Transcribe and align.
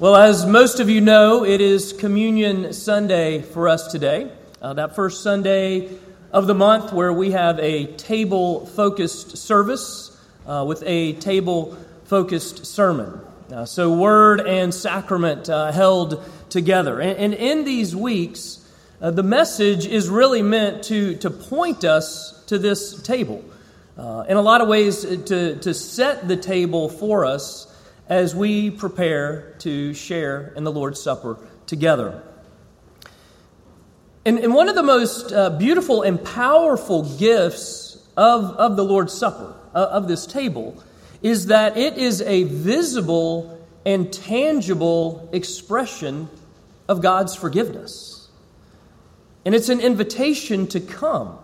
Well, 0.00 0.16
as 0.16 0.44
most 0.44 0.80
of 0.80 0.90
you 0.90 1.00
know, 1.00 1.44
it 1.44 1.60
is 1.60 1.92
Communion 1.92 2.72
Sunday 2.72 3.42
for 3.42 3.68
us 3.68 3.92
today. 3.92 4.28
Uh, 4.60 4.72
that 4.72 4.96
first 4.96 5.22
Sunday 5.22 5.88
of 6.32 6.48
the 6.48 6.54
month 6.54 6.92
where 6.92 7.12
we 7.12 7.30
have 7.30 7.60
a 7.60 7.86
table 7.94 8.66
focused 8.66 9.36
service 9.36 10.10
uh, 10.48 10.64
with 10.66 10.82
a 10.84 11.12
table 11.12 11.78
focused 12.06 12.66
sermon. 12.66 13.20
Uh, 13.52 13.66
so, 13.66 13.96
word 13.96 14.40
and 14.40 14.74
sacrament 14.74 15.48
uh, 15.48 15.70
held 15.70 16.28
together. 16.48 17.00
And, 17.00 17.16
and, 17.16 17.32
in 17.32 17.64
these 17.64 17.94
weeks, 17.94 18.68
uh, 19.00 19.12
the 19.12 19.22
message 19.22 19.86
is 19.86 20.08
really 20.08 20.42
meant 20.42 20.82
to, 20.84 21.14
to 21.18 21.30
point 21.30 21.84
us 21.84 22.42
to 22.46 22.58
this 22.58 23.00
table. 23.02 23.44
Uh, 23.96 24.24
in 24.28 24.36
a 24.36 24.42
lot 24.42 24.60
of 24.60 24.66
ways, 24.66 25.02
to, 25.04 25.54
to 25.54 25.72
set 25.72 26.26
the 26.26 26.36
table 26.36 26.88
for 26.88 27.24
us 27.24 27.70
as 28.08 28.34
we 28.34 28.70
prepare 28.70 29.54
to 29.60 29.94
share 29.94 30.52
in 30.56 30.64
the 30.64 30.72
Lord's 30.72 31.00
Supper 31.00 31.38
together. 31.66 32.22
And, 34.26 34.38
and 34.38 34.54
one 34.54 34.68
of 34.68 34.74
the 34.74 34.82
most 34.82 35.32
uh, 35.32 35.50
beautiful 35.50 36.02
and 36.02 36.22
powerful 36.22 37.16
gifts 37.16 37.98
of, 38.16 38.44
of 38.56 38.76
the 38.76 38.84
Lord's 38.84 39.12
Supper, 39.12 39.54
uh, 39.74 39.88
of 39.90 40.08
this 40.08 40.26
table, 40.26 40.82
is 41.22 41.46
that 41.46 41.76
it 41.76 41.96
is 41.98 42.20
a 42.22 42.44
visible 42.44 43.66
and 43.86 44.12
tangible 44.12 45.28
expression 45.32 46.28
of 46.88 47.00
God's 47.02 47.34
forgiveness. 47.34 48.28
And 49.44 49.54
it's 49.54 49.68
an 49.68 49.80
invitation 49.80 50.66
to 50.68 50.80
come, 50.80 51.38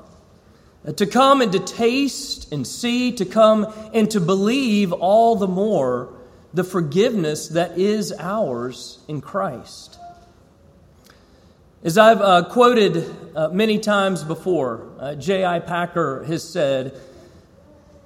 uh, 0.86 0.92
to 0.92 1.06
come 1.06 1.42
and 1.42 1.52
to 1.52 1.58
taste 1.58 2.52
and 2.52 2.66
see, 2.66 3.12
to 3.12 3.24
come 3.24 3.66
and 3.92 4.10
to 4.10 4.20
believe 4.20 4.92
all 4.92 5.36
the 5.36 5.48
more 5.48 6.14
the 6.52 6.64
forgiveness 6.64 7.48
that 7.48 7.78
is 7.78 8.12
ours 8.18 8.98
in 9.08 9.20
Christ. 9.20 9.98
As 11.82 11.96
I've 11.96 12.20
uh, 12.20 12.44
quoted 12.50 13.08
uh, 13.34 13.48
many 13.48 13.78
times 13.78 14.22
before, 14.22 14.86
uh, 14.98 15.14
J.I. 15.14 15.60
Packer 15.60 16.24
has 16.24 16.46
said, 16.46 17.00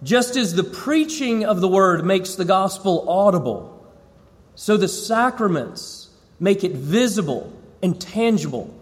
just 0.03 0.37
as 0.37 0.55
the 0.55 0.63
preaching 0.63 1.45
of 1.45 1.61
the 1.61 1.69
word 1.69 2.05
makes 2.05 2.35
the 2.35 2.45
gospel 2.45 3.09
audible, 3.09 3.71
so 4.55 4.77
the 4.77 4.87
sacraments 4.87 6.09
make 6.39 6.63
it 6.63 6.73
visible 6.73 7.53
and 7.83 8.01
tangible, 8.01 8.73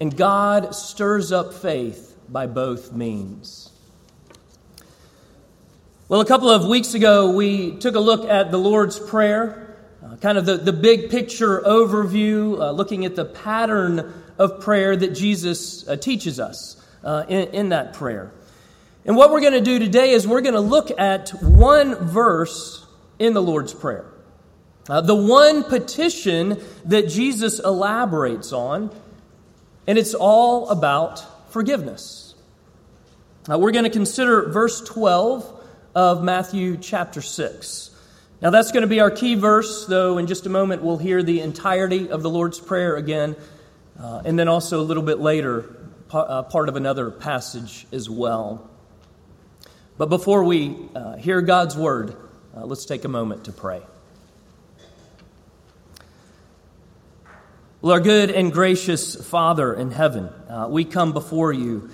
and 0.00 0.16
God 0.16 0.74
stirs 0.74 1.32
up 1.32 1.54
faith 1.54 2.16
by 2.28 2.46
both 2.46 2.92
means. 2.92 3.70
Well, 6.10 6.22
a 6.22 6.24
couple 6.24 6.48
of 6.48 6.64
weeks 6.64 6.94
ago, 6.94 7.32
we 7.32 7.72
took 7.72 7.94
a 7.94 8.00
look 8.00 8.30
at 8.30 8.50
the 8.50 8.56
Lord's 8.56 8.98
Prayer, 8.98 9.76
uh, 10.02 10.16
kind 10.16 10.38
of 10.38 10.46
the, 10.46 10.56
the 10.56 10.72
big 10.72 11.10
picture 11.10 11.60
overview, 11.60 12.58
uh, 12.58 12.70
looking 12.70 13.04
at 13.04 13.14
the 13.14 13.26
pattern 13.26 14.14
of 14.38 14.58
prayer 14.62 14.96
that 14.96 15.08
Jesus 15.08 15.86
uh, 15.86 15.96
teaches 15.96 16.40
us 16.40 16.82
uh, 17.04 17.26
in, 17.28 17.48
in 17.48 17.68
that 17.68 17.92
prayer. 17.92 18.32
And 19.04 19.16
what 19.16 19.30
we're 19.30 19.42
going 19.42 19.52
to 19.52 19.60
do 19.60 19.78
today 19.78 20.12
is 20.12 20.26
we're 20.26 20.40
going 20.40 20.54
to 20.54 20.60
look 20.60 20.98
at 20.98 21.28
one 21.42 21.94
verse 21.96 22.86
in 23.18 23.34
the 23.34 23.42
Lord's 23.42 23.74
Prayer. 23.74 24.06
Uh, 24.88 25.02
the 25.02 25.14
one 25.14 25.62
petition 25.62 26.58
that 26.86 27.10
Jesus 27.10 27.58
elaborates 27.58 28.54
on, 28.54 28.90
and 29.86 29.98
it's 29.98 30.14
all 30.14 30.70
about 30.70 31.52
forgiveness. 31.52 32.34
We're 33.46 33.72
going 33.72 33.84
to 33.84 33.90
consider 33.90 34.48
verse 34.48 34.80
12 34.80 35.57
of 35.98 36.22
Matthew 36.22 36.76
chapter 36.76 37.20
6. 37.20 37.90
Now, 38.40 38.50
that's 38.50 38.70
going 38.70 38.82
to 38.82 38.86
be 38.88 39.00
our 39.00 39.10
key 39.10 39.34
verse, 39.34 39.84
though, 39.86 40.18
in 40.18 40.28
just 40.28 40.46
a 40.46 40.48
moment 40.48 40.80
we'll 40.80 40.96
hear 40.96 41.24
the 41.24 41.40
entirety 41.40 42.08
of 42.08 42.22
the 42.22 42.30
Lord's 42.30 42.60
Prayer 42.60 42.94
again, 42.94 43.34
uh, 43.98 44.22
and 44.24 44.38
then 44.38 44.46
also 44.46 44.80
a 44.80 44.86
little 44.86 45.02
bit 45.02 45.18
later, 45.18 45.74
uh, 46.12 46.44
part 46.44 46.68
of 46.68 46.76
another 46.76 47.10
passage 47.10 47.84
as 47.90 48.08
well. 48.08 48.70
But 49.96 50.08
before 50.08 50.44
we 50.44 50.76
uh, 50.94 51.16
hear 51.16 51.40
God's 51.40 51.76
word, 51.76 52.14
uh, 52.56 52.64
let's 52.64 52.84
take 52.84 53.04
a 53.04 53.08
moment 53.08 53.46
to 53.46 53.52
pray. 53.52 53.82
Well, 57.82 57.92
our 57.92 58.00
good 58.00 58.30
and 58.30 58.52
gracious 58.52 59.16
Father 59.16 59.74
in 59.74 59.90
heaven, 59.90 60.26
uh, 60.48 60.68
we 60.70 60.84
come 60.84 61.12
before 61.12 61.52
you 61.52 61.90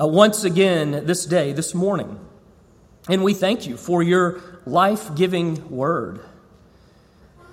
uh, 0.00 0.06
once 0.06 0.44
again 0.44 1.04
this 1.04 1.26
day, 1.26 1.52
this 1.52 1.74
morning. 1.74 2.18
And 3.08 3.24
we 3.24 3.34
thank 3.34 3.66
you 3.66 3.76
for 3.76 4.02
your 4.02 4.40
life 4.64 5.14
giving 5.14 5.70
word. 5.70 6.20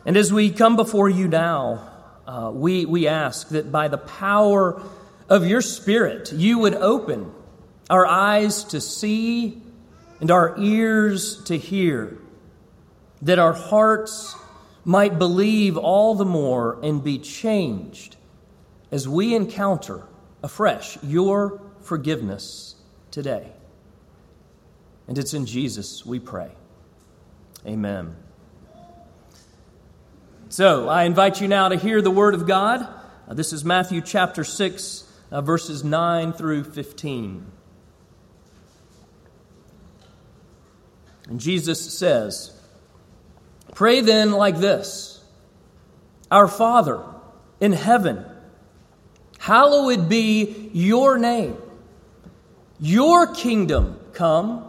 And 0.06 0.16
as 0.16 0.32
we 0.32 0.52
come 0.52 0.76
before 0.76 1.10
you 1.10 1.28
now, 1.28 1.90
uh, 2.28 2.52
we, 2.54 2.86
we 2.86 3.08
ask 3.08 3.50
that 3.50 3.72
by 3.72 3.88
the 3.88 3.98
power 3.98 4.82
of 5.28 5.48
your 5.48 5.62
Spirit, 5.62 6.32
you 6.32 6.60
would 6.60 6.76
open 6.76 7.32
our 7.90 8.06
eyes 8.06 8.64
to 8.66 8.82
see 8.82 9.62
and 10.22 10.30
our 10.30 10.56
ears 10.60 11.44
to 11.46 11.58
hear, 11.58 12.18
that 13.22 13.40
our 13.40 13.54
hearts 13.54 14.36
might 14.86 15.18
believe 15.18 15.78
all 15.78 16.16
the 16.16 16.26
more 16.26 16.80
and 16.84 17.04
be 17.04 17.18
changed 17.18 18.18
as 18.92 19.08
we 19.08 19.34
encounter 19.36 20.04
afresh 20.44 20.98
your 21.04 21.62
forgiveness 21.82 22.76
today. 23.12 23.52
And 25.10 25.18
it's 25.18 25.34
in 25.34 25.48
Jesus 25.48 26.06
we 26.06 26.20
pray. 26.20 26.52
Amen. 27.66 28.16
So 30.50 30.88
I 30.88 31.06
invite 31.06 31.42
you 31.42 31.48
now 31.48 31.70
to 31.70 31.78
hear 31.78 32.00
the 32.00 32.12
Word 32.12 32.36
of 32.36 32.46
God. 32.46 32.88
Uh, 33.28 33.34
this 33.34 33.52
is 33.52 33.66
Matthew 33.66 34.02
chapter 34.02 34.44
6, 34.44 35.12
uh, 35.32 35.42
verses 35.42 35.84
9 35.84 36.34
through 36.34 36.64
15. 36.64 37.44
And 41.28 41.40
Jesus 41.40 41.92
says, 41.98 42.56
Pray 43.74 44.02
then 44.02 44.32
like 44.32 44.60
this 44.60 45.24
Our 46.30 46.48
Father 46.48 47.04
in 47.60 47.72
heaven, 47.74 48.26
hallowed 49.40 50.08
be 50.08 50.70
your 50.72 51.18
name. 51.18 51.58
Your 52.80 53.34
kingdom 53.34 54.00
come. 54.14 54.69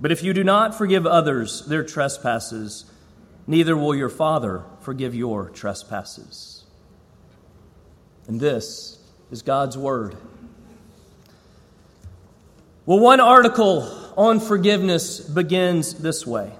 But 0.00 0.12
if 0.12 0.22
you 0.22 0.32
do 0.32 0.44
not 0.44 0.76
forgive 0.76 1.06
others 1.06 1.66
their 1.66 1.82
trespasses, 1.82 2.84
neither 3.46 3.76
will 3.76 3.94
your 3.94 4.08
Father 4.08 4.62
forgive 4.80 5.14
your 5.14 5.50
trespasses. 5.50 6.64
And 8.28 8.40
this 8.40 8.98
is 9.30 9.42
God's 9.42 9.76
Word. 9.76 10.16
Well, 12.86 13.00
one 13.00 13.20
article 13.20 13.90
on 14.16 14.40
forgiveness 14.40 15.20
begins 15.20 15.94
this 15.94 16.26
way 16.26 16.52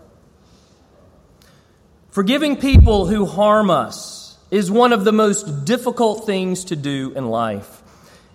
Forgiving 2.10 2.56
people 2.56 3.06
who 3.06 3.26
harm 3.26 3.70
us 3.70 4.36
is 4.50 4.70
one 4.70 4.92
of 4.92 5.04
the 5.04 5.12
most 5.12 5.64
difficult 5.64 6.26
things 6.26 6.64
to 6.64 6.76
do 6.76 7.12
in 7.14 7.28
life. 7.28 7.82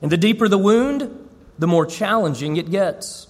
And 0.02 0.12
the 0.12 0.18
deeper 0.18 0.48
the 0.48 0.58
wound, 0.58 1.30
the 1.58 1.68
more 1.68 1.86
challenging 1.86 2.56
it 2.58 2.70
gets. 2.70 3.28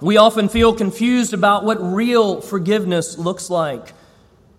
We 0.00 0.16
often 0.16 0.48
feel 0.48 0.74
confused 0.74 1.34
about 1.34 1.64
what 1.64 1.78
real 1.80 2.40
forgiveness 2.40 3.18
looks 3.18 3.50
like. 3.50 3.92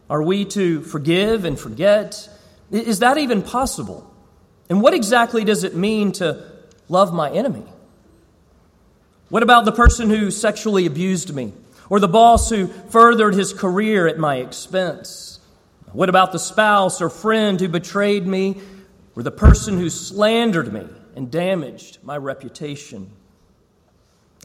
Are 0.09 0.21
we 0.21 0.43
to 0.45 0.81
forgive 0.81 1.45
and 1.45 1.57
forget? 1.57 2.27
Is 2.71 2.99
that 2.99 3.17
even 3.17 3.41
possible? 3.41 4.05
And 4.69 4.81
what 4.81 4.93
exactly 4.93 5.45
does 5.45 5.63
it 5.63 5.75
mean 5.75 6.11
to 6.13 6.43
love 6.89 7.13
my 7.13 7.31
enemy? 7.31 7.63
What 9.29 9.43
about 9.43 9.63
the 9.63 9.71
person 9.71 10.09
who 10.09 10.29
sexually 10.29 10.85
abused 10.85 11.33
me? 11.33 11.53
Or 11.89 11.99
the 11.99 12.07
boss 12.07 12.49
who 12.49 12.67
furthered 12.67 13.33
his 13.33 13.53
career 13.53 14.07
at 14.07 14.17
my 14.17 14.37
expense? 14.37 15.39
What 15.93 16.09
about 16.09 16.33
the 16.33 16.39
spouse 16.39 17.01
or 17.01 17.09
friend 17.09 17.59
who 17.59 17.69
betrayed 17.69 18.27
me? 18.27 18.61
Or 19.15 19.23
the 19.23 19.31
person 19.31 19.77
who 19.77 19.89
slandered 19.89 20.73
me 20.73 20.85
and 21.15 21.31
damaged 21.31 21.99
my 22.03 22.17
reputation? 22.17 23.11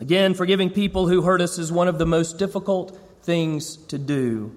Again, 0.00 0.34
forgiving 0.34 0.70
people 0.70 1.08
who 1.08 1.22
hurt 1.22 1.40
us 1.40 1.58
is 1.58 1.70
one 1.70 1.88
of 1.88 1.98
the 1.98 2.06
most 2.06 2.38
difficult 2.38 2.98
things 3.22 3.76
to 3.76 3.98
do. 3.98 4.56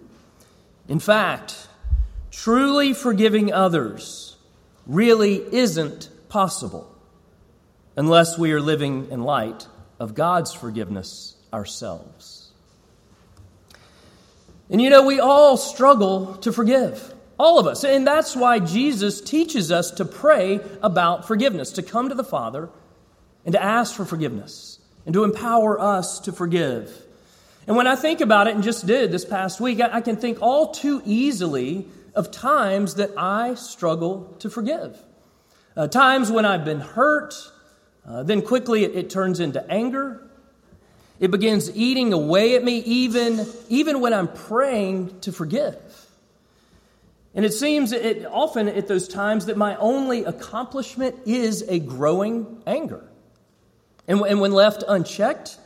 In 0.87 0.99
fact, 0.99 1.67
truly 2.31 2.93
forgiving 2.93 3.53
others 3.53 4.35
really 4.85 5.35
isn't 5.35 6.09
possible 6.29 6.93
unless 7.95 8.37
we 8.37 8.51
are 8.51 8.61
living 8.61 9.09
in 9.11 9.23
light 9.23 9.67
of 9.99 10.15
God's 10.15 10.53
forgiveness 10.53 11.35
ourselves. 11.53 12.51
And 14.69 14.81
you 14.81 14.89
know, 14.89 15.05
we 15.05 15.19
all 15.19 15.57
struggle 15.57 16.35
to 16.37 16.51
forgive. 16.51 17.13
All 17.39 17.59
of 17.59 17.67
us. 17.67 17.83
And 17.83 18.05
that's 18.05 18.35
why 18.35 18.59
Jesus 18.59 19.21
teaches 19.21 19.71
us 19.71 19.91
to 19.91 20.05
pray 20.05 20.59
about 20.81 21.27
forgiveness, 21.27 21.73
to 21.73 21.83
come 21.83 22.09
to 22.09 22.15
the 22.15 22.23
Father 22.23 22.69
and 23.45 23.53
to 23.53 23.63
ask 23.63 23.95
for 23.95 24.05
forgiveness 24.05 24.76
and 25.07 25.13
to 25.13 25.23
empower 25.23 25.79
us 25.79 26.19
to 26.19 26.33
forgive. 26.33 26.91
And 27.65 27.77
when 27.77 27.87
I 27.87 27.95
think 27.95 28.19
about 28.19 28.47
it, 28.47 28.55
and 28.55 28.63
just 28.63 28.85
did 28.85 29.09
this 29.09 29.23
past 29.23 29.61
week, 29.61 29.79
I, 29.79 30.01
can 30.01 30.17
think 30.17 30.39
all 30.41 30.73
too 30.73 31.01
easily 31.05 31.87
of 32.13 32.29
times 32.29 32.95
that 32.95 33.11
I 33.17 33.55
struggle 33.55 34.35
to 34.39 34.49
forgive. 34.49 34.99
Uh, 35.77 35.87
times 35.87 36.29
when 36.29 36.43
I've 36.43 36.65
been 36.65 36.81
hurt, 36.81 37.35
uh, 38.05 38.23
then 38.23 38.41
quickly 38.41 38.83
it, 38.83 38.95
it 38.95 39.09
turns 39.09 39.39
into 39.39 39.65
anger. 39.71 40.29
It 41.21 41.31
begins 41.31 41.73
eating 41.73 42.11
away 42.11 42.57
at 42.57 42.63
me, 42.65 42.79
even, 42.79 43.47
even 43.69 44.01
when 44.01 44.13
I'm 44.13 44.27
praying 44.27 45.21
to 45.21 45.31
forgive. 45.31 45.77
And 47.33 47.45
it 47.45 47.53
seems 47.53 47.93
it, 47.93 48.25
often 48.25 48.67
at 48.67 48.89
those 48.89 49.07
times 49.07 49.45
that 49.45 49.55
my 49.55 49.77
only 49.77 50.25
accomplishment 50.25 51.15
is 51.25 51.63
a 51.69 51.79
growing 51.79 52.61
anger. 52.67 53.07
And, 54.07 54.21
and 54.21 54.39
when 54.39 54.51
left 54.51 54.83
unchecked, 54.87 55.57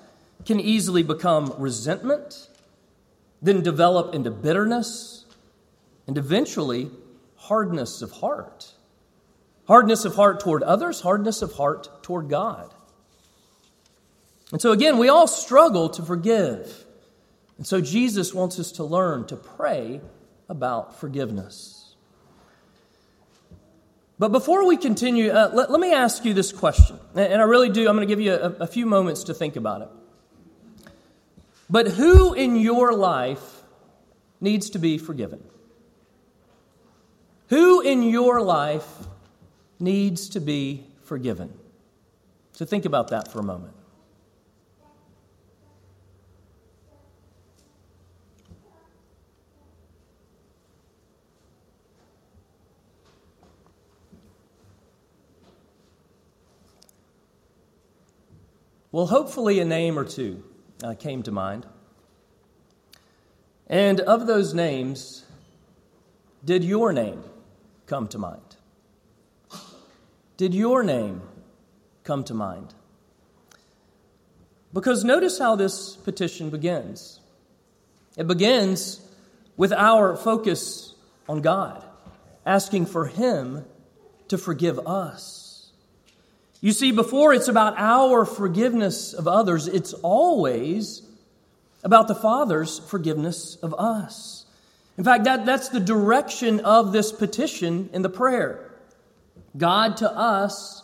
can 0.45 0.59
easily 0.59 1.03
become 1.03 1.53
resentment, 1.57 2.49
then 3.41 3.61
develop 3.61 4.13
into 4.15 4.31
bitterness, 4.31 5.25
and 6.07 6.17
eventually 6.17 6.89
hardness 7.35 8.01
of 8.01 8.11
heart. 8.11 8.73
Hardness 9.67 10.05
of 10.05 10.15
heart 10.15 10.39
toward 10.39 10.63
others, 10.63 11.01
hardness 11.01 11.41
of 11.41 11.53
heart 11.53 12.03
toward 12.03 12.29
God. 12.29 12.73
And 14.51 14.61
so, 14.61 14.71
again, 14.71 14.97
we 14.97 15.07
all 15.07 15.27
struggle 15.27 15.89
to 15.89 16.01
forgive. 16.01 16.85
And 17.57 17.65
so, 17.65 17.79
Jesus 17.79 18.33
wants 18.33 18.59
us 18.59 18.71
to 18.73 18.83
learn 18.83 19.27
to 19.27 19.35
pray 19.35 20.01
about 20.49 20.99
forgiveness. 20.99 21.80
But 24.21 24.31
before 24.31 24.67
we 24.67 24.77
continue, 24.77 25.31
uh, 25.31 25.49
let, 25.51 25.71
let, 25.71 25.81
me 25.81 25.93
ask 25.93 26.23
you 26.25 26.35
this 26.35 26.51
question. 26.51 26.99
And 27.15 27.41
I 27.41 27.45
really 27.45 27.69
do, 27.69 27.89
I'm 27.89 27.95
going 27.95 28.07
to 28.07 28.11
give 28.11 28.21
you 28.21 28.33
a, 28.33 28.49
a 28.59 28.67
few 28.67 28.85
moments 28.85 29.23
to 29.23 29.33
think 29.33 29.55
about 29.55 29.81
it. 29.81 29.89
But 31.71 31.87
who 31.87 32.35
in 32.35 32.55
your 32.55 32.93
life 32.93 33.63
needs 34.39 34.69
to 34.69 34.77
be 34.77 34.99
forgiven? 34.99 35.43
Who 37.47 37.81
in 37.81 38.03
your 38.03 38.43
life 38.43 38.85
needs 39.79 40.29
to 40.29 40.39
be 40.39 40.85
forgiven? 41.01 41.57
So 42.51 42.63
think 42.63 42.85
about 42.85 43.07
that 43.07 43.31
for 43.31 43.39
a 43.39 43.43
moment. 43.43 43.73
Well, 58.91 59.07
hopefully, 59.07 59.59
a 59.59 59.65
name 59.65 59.97
or 59.97 60.03
two 60.03 60.43
uh, 60.83 60.95
came 60.95 61.23
to 61.23 61.31
mind. 61.31 61.65
And 63.67 64.01
of 64.01 64.27
those 64.27 64.53
names, 64.53 65.23
did 66.43 66.63
your 66.63 66.91
name 66.91 67.23
come 67.85 68.07
to 68.09 68.17
mind? 68.17 68.41
Did 70.35 70.53
your 70.53 70.83
name 70.83 71.21
come 72.03 72.23
to 72.25 72.33
mind? 72.33 72.73
Because 74.73 75.03
notice 75.03 75.39
how 75.39 75.55
this 75.55 75.95
petition 75.95 76.49
begins. 76.49 77.19
It 78.17 78.27
begins 78.27 78.99
with 79.55 79.71
our 79.71 80.17
focus 80.17 80.95
on 81.29 81.41
God, 81.41 81.85
asking 82.45 82.87
for 82.87 83.05
Him 83.05 83.65
to 84.29 84.37
forgive 84.37 84.79
us. 84.79 85.40
You 86.61 86.73
see, 86.73 86.91
before 86.91 87.33
it's 87.33 87.47
about 87.47 87.73
our 87.77 88.23
forgiveness 88.23 89.13
of 89.13 89.27
others, 89.27 89.67
it's 89.67 89.93
always 89.93 91.01
about 91.83 92.07
the 92.07 92.13
Father's 92.13 92.77
forgiveness 92.77 93.55
of 93.57 93.73
us. 93.73 94.45
In 94.95 95.03
fact, 95.03 95.23
that, 95.23 95.47
that's 95.47 95.69
the 95.69 95.79
direction 95.79 96.59
of 96.59 96.91
this 96.91 97.11
petition 97.11 97.89
in 97.93 98.03
the 98.03 98.09
prayer 98.09 98.71
God 99.57 99.97
to 99.97 100.09
us 100.09 100.83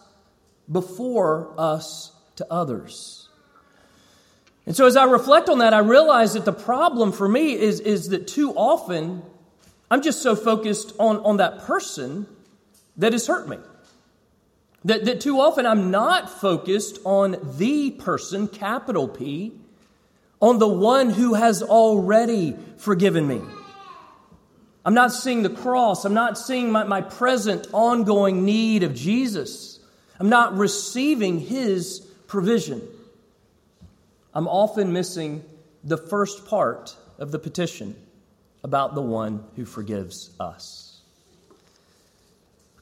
before 0.69 1.53
us 1.57 2.11
to 2.37 2.51
others. 2.51 3.29
And 4.65 4.75
so, 4.75 4.85
as 4.85 4.97
I 4.97 5.05
reflect 5.05 5.47
on 5.47 5.59
that, 5.59 5.73
I 5.73 5.79
realize 5.79 6.33
that 6.33 6.43
the 6.43 6.51
problem 6.51 7.11
for 7.11 7.29
me 7.29 7.53
is, 7.53 7.79
is 7.79 8.09
that 8.09 8.27
too 8.27 8.51
often 8.53 9.21
I'm 9.89 10.01
just 10.01 10.21
so 10.21 10.35
focused 10.35 10.93
on, 10.99 11.17
on 11.19 11.37
that 11.37 11.59
person 11.59 12.25
that 12.97 13.13
has 13.13 13.27
hurt 13.27 13.47
me. 13.47 13.57
That, 14.87 15.03
that 15.03 15.19
too 15.19 15.41
often 15.41 15.65
I'm 15.65 15.91
not 15.91 16.29
focused 16.29 16.99
on 17.03 17.35
the 17.57 17.91
person, 17.91 18.47
capital 18.47 19.09
P, 19.09 19.51
on 20.41 20.59
the 20.59 20.67
one 20.67 21.09
who 21.09 21.33
has 21.33 21.61
already 21.61 22.55
forgiven 22.77 23.27
me. 23.27 23.41
I'm 24.85 24.93
not 24.93 25.11
seeing 25.11 25.43
the 25.43 25.49
cross. 25.49 26.05
I'm 26.05 26.13
not 26.13 26.37
seeing 26.37 26.71
my, 26.71 26.85
my 26.85 27.01
present 27.01 27.67
ongoing 27.73 28.45
need 28.45 28.83
of 28.83 28.95
Jesus. 28.95 29.81
I'm 30.21 30.29
not 30.29 30.57
receiving 30.57 31.41
his 31.41 31.99
provision. 32.27 32.81
I'm 34.33 34.47
often 34.47 34.93
missing 34.93 35.43
the 35.83 35.97
first 35.97 36.47
part 36.47 36.95
of 37.19 37.33
the 37.33 37.39
petition 37.39 37.93
about 38.63 38.95
the 38.95 39.01
one 39.01 39.43
who 39.57 39.65
forgives 39.65 40.31
us. 40.39 40.86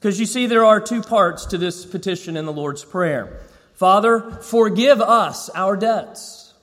Because 0.06 0.20
you 0.20 0.26
see, 0.26 0.46
there 0.46 0.64
are 0.64 0.80
two 0.80 1.02
parts 1.02 1.46
to 1.46 1.58
this 1.58 1.84
petition 1.84 2.36
in 2.36 2.46
the 2.46 2.52
Lord's 2.52 2.84
Prayer. 2.84 3.40
Father, 3.74 4.38
forgive 4.40 5.00
us 5.00 5.50
our 5.50 5.76
debts, 5.76 6.54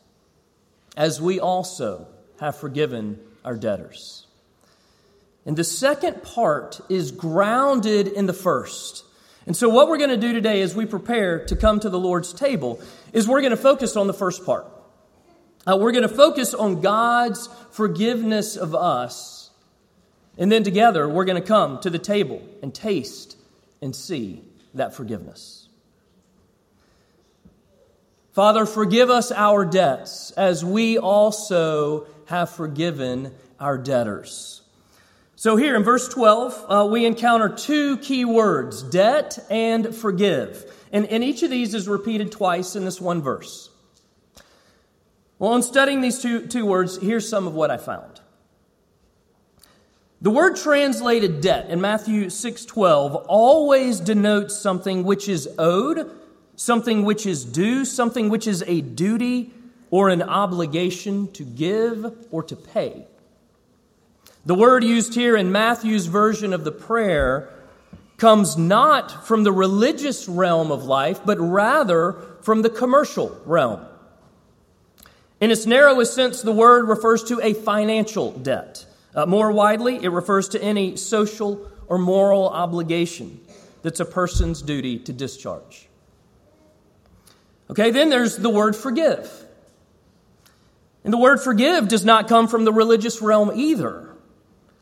as 0.96 1.22
we 1.22 1.42
also 1.42 2.08
have 2.40 2.56
forgiven 2.56 3.20
our 3.44 3.58
debtors. 3.58 4.28
And 5.46 5.58
the 5.58 5.66
second 5.66 6.24
part 6.24 6.80
is 6.88 7.12
grounded 7.12 8.08
in 8.08 8.28
the 8.28 8.34
first. 8.34 9.04
And 9.46 9.58
so, 9.58 9.68
what 9.68 9.90
we're 9.90 9.98
going 9.98 10.10
to 10.10 10.16
do 10.16 10.32
today 10.32 10.62
as 10.62 10.74
we 10.74 10.86
prepare 10.86 11.46
to 11.48 11.58
come 11.58 11.82
to 11.82 11.90
the 11.90 12.00
Lord's 12.00 12.32
table 12.32 12.80
is 13.12 13.28
we're 13.28 13.42
going 13.42 13.52
to 13.52 13.58
focus 13.58 13.98
on 13.98 14.08
the 14.08 14.14
first 14.14 14.46
part. 14.46 14.68
Uh, 15.68 15.76
we're 15.78 15.92
going 15.92 16.08
to 16.08 16.16
focus 16.16 16.54
on 16.54 16.80
God's 16.80 17.50
forgiveness 17.72 18.56
of 18.56 18.74
us 18.74 19.43
and 20.38 20.52
then 20.52 20.64
together, 20.64 21.08
we're 21.08 21.26
going 21.26 21.42
to 21.42 21.48
come 21.48 21.80
to 21.82 21.90
the 21.90 22.00
table 22.00 22.42
and 22.62 22.74
taste 22.74 23.38
and 23.82 23.96
see 23.96 24.44
that 24.74 24.96
forgiveness. 24.96 25.68
Father, 28.32 28.66
forgive 28.66 29.12
us 29.12 29.32
our 29.32 29.64
debts 29.64 30.32
as 30.32 30.66
we 30.66 30.98
also 30.98 32.08
have 32.26 32.50
forgiven 32.50 33.32
our 33.60 33.78
debtors. 33.78 34.62
So, 35.36 35.56
here 35.56 35.76
in 35.76 35.84
verse 35.84 36.08
12, 36.08 36.66
uh, 36.68 36.88
we 36.90 37.06
encounter 37.06 37.50
two 37.50 37.98
key 37.98 38.26
words 38.26 38.82
debt 38.82 39.38
and 39.52 39.94
forgive. 39.94 40.72
And, 40.92 41.06
and 41.08 41.24
each 41.24 41.44
of 41.44 41.52
these 41.52 41.76
is 41.76 41.88
repeated 41.88 42.32
twice 42.32 42.76
in 42.76 42.86
this 42.86 43.00
one 43.00 43.22
verse. 43.22 43.70
Well, 45.38 45.56
in 45.56 45.62
studying 45.62 46.02
these 46.02 46.20
two, 46.20 46.48
two 46.48 46.66
words, 46.66 46.98
here's 46.98 47.28
some 47.28 47.46
of 47.46 47.54
what 47.54 47.70
I 47.70 47.78
found. 47.78 48.22
The 50.24 50.30
word 50.30 50.56
translated 50.56 51.42
debt 51.42 51.70
in 51.70 51.82
Matthew 51.82 52.30
6:12 52.30 53.26
always 53.28 54.00
denotes 54.00 54.56
something 54.56 55.04
which 55.04 55.28
is 55.28 55.50
owed, 55.60 56.10
something 56.56 57.04
which 57.04 57.26
is 57.26 57.44
due, 57.44 57.84
something 57.84 58.30
which 58.30 58.48
is 58.48 58.64
a 58.66 58.80
duty 58.80 59.54
or 59.92 60.08
an 60.08 60.22
obligation 60.22 61.28
to 61.34 61.44
give 61.44 62.10
or 62.32 62.42
to 62.42 62.56
pay. 62.56 63.06
The 64.46 64.56
word 64.56 64.86
used 64.86 65.14
here 65.14 65.36
in 65.36 65.52
Matthew's 65.52 66.06
version 66.06 66.54
of 66.54 66.64
the 66.64 66.72
prayer 66.72 67.50
comes 68.16 68.58
not 68.58 69.28
from 69.28 69.44
the 69.44 69.52
religious 69.52 70.30
realm 70.30 70.72
of 70.72 70.86
life, 70.86 71.20
but 71.26 71.38
rather 71.38 72.16
from 72.42 72.62
the 72.62 72.70
commercial 72.70 73.42
realm. 73.46 73.82
In 75.42 75.52
its 75.52 75.66
narrowest 75.66 76.14
sense, 76.14 76.42
the 76.42 76.54
word 76.54 76.88
refers 76.88 77.26
to 77.26 77.42
a 77.42 77.54
financial 77.54 78.32
debt. 78.32 78.86
Uh, 79.16 79.26
more 79.26 79.52
widely, 79.52 80.04
it 80.04 80.10
refers 80.10 80.50
to 80.50 80.62
any 80.62 80.96
social 80.96 81.70
or 81.88 81.98
moral 81.98 82.50
obligation 82.50 83.40
that's 83.82 84.00
a 84.00 84.06
person's 84.06 84.62
duty 84.62 84.98
to 85.00 85.14
discharge. 85.14 85.88
Okay, 87.70 87.92
then 87.92 88.10
there's 88.10 88.38
the 88.38 88.50
word 88.50 88.76
forgive. 88.76 89.30
And 91.04 91.14
the 91.14 91.18
word 91.18 91.42
forgive 91.42 91.88
does 91.90 92.06
not 92.06 92.28
come 92.28 92.48
from 92.48 92.66
the 92.66 92.74
religious 92.74 93.22
realm 93.22 93.52
either. 93.54 94.10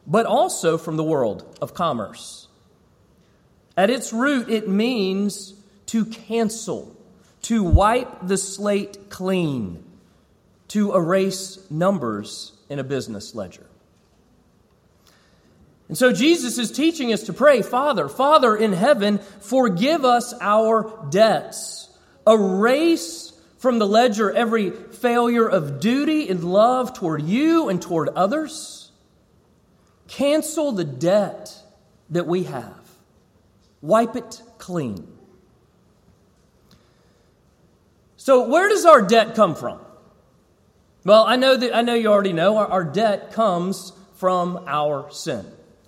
but 0.06 0.26
also 0.26 0.78
from 0.78 0.98
the 0.98 1.04
world 1.04 1.58
of 1.62 1.74
commerce. 1.74 2.48
At 3.78 3.90
its 3.90 4.12
root, 4.12 4.50
it 4.50 4.68
means 4.68 5.54
to 5.88 6.06
cancel, 6.06 6.96
to 7.44 7.64
wipe 7.64 8.28
the 8.28 8.38
slate 8.38 9.10
clean, 9.10 9.84
to 10.70 10.94
erase 10.94 11.60
numbers 11.70 12.54
in 12.70 12.80
a 12.80 12.84
business 12.84 13.36
ledger. 13.36 13.66
And 15.92 15.98
so 15.98 16.14
Jesus 16.14 16.58
is 16.58 16.72
teaching 16.72 17.12
us 17.12 17.24
to 17.24 17.34
pray, 17.34 17.62
Father, 17.62 18.08
Father 18.08 18.56
in 18.56 18.72
heaven, 18.72 19.20
forgive 19.42 20.06
us 20.06 20.34
our 20.40 21.06
debts. 21.10 21.90
Erase 22.26 23.34
from 23.58 23.78
the 23.78 23.86
ledger 23.86 24.32
every 24.32 24.70
failure 24.72 25.46
of 25.46 25.82
duty 25.82 26.30
and 26.30 26.46
love 26.46 26.94
toward 26.94 27.24
you 27.24 27.68
and 27.68 27.82
toward 27.82 28.08
others. 28.08 28.90
Cancel 30.08 30.72
the 30.72 30.86
debt 30.86 31.62
that 32.10 32.26
we 32.26 32.44
have. 32.44 32.80
Wipe 33.82 34.16
it 34.16 34.42
clean. 34.60 35.06
So, 38.16 38.48
where 38.48 38.70
does 38.70 38.86
our 38.86 39.02
debt 39.02 39.36
come 39.36 39.56
from? 39.56 39.82
Well, 41.04 41.26
I 41.26 41.36
know 41.36 41.58
that 41.58 41.76
I 41.76 41.82
know 41.82 41.96
you 41.96 42.08
already 42.08 42.32
know 42.32 42.56
our, 42.56 42.68
our 42.68 42.84
debt 42.86 43.34
comes 43.34 43.92
from 44.16 44.64
our 44.68 45.12
sin. 45.12 45.46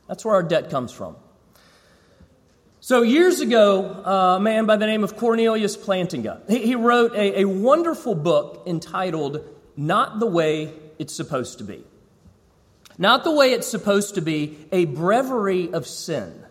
That's 0.08 0.26
where 0.26 0.36
our 0.36 0.44
debt 0.44 0.70
comes 0.70 0.92
from. 0.92 1.16
So, 2.80 3.02
years 3.02 3.40
ago, 3.40 3.86
a 3.86 4.40
man 4.42 4.66
by 4.66 4.76
the 4.76 4.86
name 4.86 5.06
of 5.06 5.16
Cornelius 5.16 5.78
Plantinga, 5.78 6.50
he, 6.50 6.76
wrote 6.76 7.16
a, 7.16 7.42
a 7.42 7.46
wonderful 7.46 8.14
book 8.14 8.64
entitled 8.66 9.40
Not 9.78 10.20
the 10.20 10.26
Way 10.26 10.74
It's 11.00 11.16
Supposed 11.16 11.60
to 11.60 11.64
Be. 11.64 11.86
Not 12.98 13.24
the 13.24 13.32
way 13.32 13.54
it's 13.54 13.68
supposed 13.68 14.16
to 14.16 14.22
be, 14.22 14.58
a 14.72 14.86
breviary 14.86 15.72
of 15.72 15.88
sin. 15.88 16.44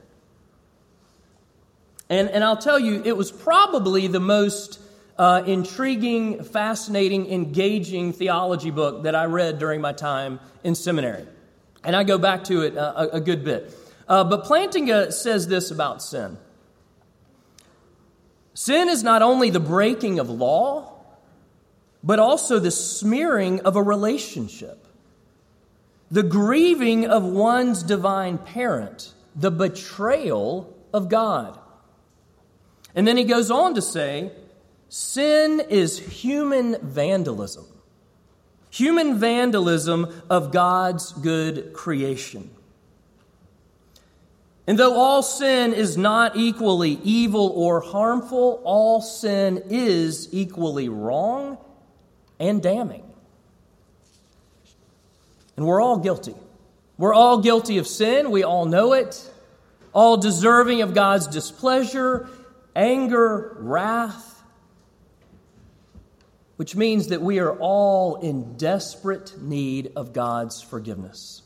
And, 2.08 2.30
and 2.30 2.42
I'll 2.42 2.56
tell 2.56 2.78
you, 2.78 3.02
it 3.04 3.16
was 3.16 3.30
probably 3.30 4.06
the 4.06 4.20
most 4.20 4.80
uh, 5.18 5.42
intriguing, 5.46 6.42
fascinating, 6.42 7.30
engaging 7.30 8.12
theology 8.12 8.70
book 8.70 9.04
that 9.04 9.14
I 9.14 9.26
read 9.26 9.58
during 9.58 9.80
my 9.80 9.92
time 9.92 10.40
in 10.64 10.74
seminary. 10.74 11.26
And 11.84 11.96
I 11.96 12.04
go 12.04 12.18
back 12.18 12.44
to 12.44 12.62
it 12.62 12.76
uh, 12.76 13.08
a, 13.12 13.16
a 13.16 13.20
good 13.20 13.44
bit. 13.44 13.74
Uh, 14.08 14.24
but 14.24 14.44
Plantinga 14.44 15.12
says 15.12 15.46
this 15.46 15.70
about 15.70 16.02
sin 16.02 16.38
Sin 18.54 18.88
is 18.88 19.02
not 19.02 19.22
only 19.22 19.50
the 19.50 19.60
breaking 19.60 20.18
of 20.18 20.28
law, 20.28 20.92
but 22.04 22.18
also 22.18 22.58
the 22.58 22.70
smearing 22.70 23.60
of 23.60 23.76
a 23.76 23.82
relationship, 23.82 24.86
the 26.10 26.22
grieving 26.22 27.06
of 27.06 27.24
one's 27.24 27.82
divine 27.82 28.38
parent, 28.38 29.12
the 29.34 29.50
betrayal 29.50 30.76
of 30.92 31.08
God. 31.08 31.58
And 32.94 33.06
then 33.06 33.16
he 33.16 33.24
goes 33.24 33.50
on 33.50 33.74
to 33.74 33.82
say, 33.82 34.32
sin 34.88 35.62
is 35.70 35.98
human 35.98 36.76
vandalism. 36.82 37.66
Human 38.72 39.18
vandalism 39.18 40.22
of 40.30 40.50
God's 40.50 41.12
good 41.12 41.74
creation. 41.74 42.48
And 44.66 44.78
though 44.78 44.94
all 44.94 45.22
sin 45.22 45.74
is 45.74 45.98
not 45.98 46.36
equally 46.36 46.92
evil 47.02 47.48
or 47.54 47.82
harmful, 47.82 48.62
all 48.64 49.02
sin 49.02 49.64
is 49.68 50.32
equally 50.32 50.88
wrong 50.88 51.58
and 52.40 52.62
damning. 52.62 53.04
And 55.58 55.66
we're 55.66 55.82
all 55.82 55.98
guilty. 55.98 56.34
We're 56.96 57.14
all 57.14 57.42
guilty 57.42 57.76
of 57.76 57.86
sin. 57.86 58.30
We 58.30 58.42
all 58.42 58.64
know 58.64 58.94
it. 58.94 59.30
All 59.92 60.16
deserving 60.16 60.80
of 60.80 60.94
God's 60.94 61.26
displeasure, 61.26 62.26
anger, 62.74 63.54
wrath 63.58 64.31
which 66.62 66.76
means 66.76 67.08
that 67.08 67.20
we 67.20 67.40
are 67.40 67.58
all 67.58 68.14
in 68.14 68.56
desperate 68.56 69.36
need 69.42 69.90
of 69.96 70.12
God's 70.12 70.62
forgiveness. 70.62 71.42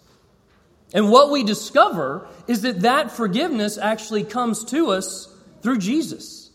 And 0.93 1.11
what 1.11 1.31
we 1.31 1.43
discover 1.43 2.29
is 2.47 2.61
that 2.61 2.81
that 2.81 3.11
forgiveness 3.11 3.79
actually 3.79 4.25
comes 4.25 4.63
to 4.67 4.91
us 4.91 5.35
through 5.63 5.79
Jesus 5.79 6.51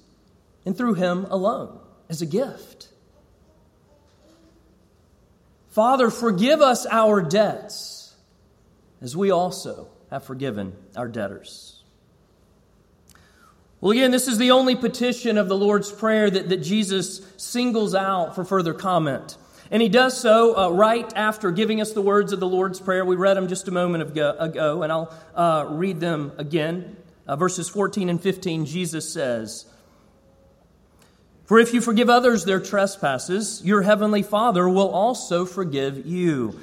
and 0.63 0.77
through 0.77 0.93
Him 0.93 1.25
alone 1.31 1.79
as 2.07 2.21
a 2.21 2.27
gift. 2.27 2.89
Father, 5.69 6.11
forgive 6.11 6.61
us 6.61 6.85
our 6.85 7.19
debts 7.19 8.15
as 9.01 9.17
we 9.17 9.31
also 9.31 9.87
have 10.11 10.23
forgiven 10.23 10.75
our 10.95 11.07
debtors. 11.07 11.80
Well, 13.81 13.91
again, 13.91 14.11
this 14.11 14.27
is 14.27 14.37
the 14.37 14.51
only 14.51 14.75
petition 14.75 15.39
of 15.39 15.49
the 15.49 15.57
Lord's 15.57 15.91
Prayer 15.91 16.29
that, 16.29 16.49
that 16.49 16.57
Jesus 16.57 17.19
singles 17.37 17.95
out 17.95 18.35
for 18.35 18.45
further 18.45 18.75
comment. 18.75 19.37
And 19.71 19.81
he 19.81 19.89
does 19.89 20.19
so 20.19 20.55
uh, 20.55 20.69
right 20.69 21.11
after 21.15 21.49
giving 21.49 21.81
us 21.81 21.91
the 21.91 22.01
words 22.01 22.31
of 22.31 22.39
the 22.39 22.47
Lord's 22.47 22.79
Prayer. 22.79 23.03
We 23.03 23.15
read 23.15 23.37
them 23.37 23.47
just 23.47 23.67
a 23.67 23.71
moment 23.71 24.03
ago, 24.03 24.83
and 24.83 24.91
I'll 24.91 25.11
uh, 25.33 25.65
read 25.69 25.99
them 25.99 26.31
again. 26.37 26.95
Uh, 27.25 27.37
verses 27.37 27.69
14 27.69 28.07
and 28.09 28.21
15, 28.21 28.65
Jesus 28.65 29.11
says, 29.11 29.65
For 31.45 31.57
if 31.57 31.73
you 31.73 31.81
forgive 31.81 32.09
others 32.09 32.45
their 32.45 32.59
trespasses, 32.59 33.63
your 33.65 33.81
heavenly 33.81 34.21
Father 34.21 34.69
will 34.69 34.89
also 34.89 35.43
forgive 35.43 36.05
you. 36.05 36.59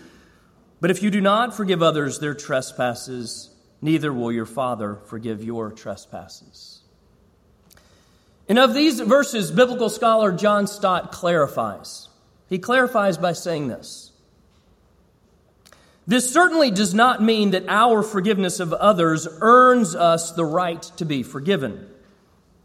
But 0.80 0.92
if 0.92 1.02
you 1.02 1.10
do 1.10 1.20
not 1.20 1.52
forgive 1.52 1.82
others 1.82 2.20
their 2.20 2.34
trespasses, 2.34 3.50
neither 3.82 4.12
will 4.12 4.30
your 4.30 4.46
Father 4.46 5.00
forgive 5.06 5.42
your 5.42 5.72
trespasses. 5.72 6.77
And 8.48 8.58
of 8.58 8.72
these 8.72 8.98
verses, 9.00 9.50
biblical 9.50 9.90
scholar 9.90 10.32
John 10.32 10.66
Stott 10.66 11.12
clarifies. 11.12 12.08
He 12.48 12.58
clarifies 12.58 13.18
by 13.18 13.34
saying 13.34 13.68
this 13.68 14.12
This 16.06 16.32
certainly 16.32 16.70
does 16.70 16.94
not 16.94 17.22
mean 17.22 17.50
that 17.50 17.68
our 17.68 18.02
forgiveness 18.02 18.58
of 18.58 18.72
others 18.72 19.28
earns 19.40 19.94
us 19.94 20.32
the 20.32 20.46
right 20.46 20.82
to 20.96 21.04
be 21.04 21.22
forgiven, 21.22 21.86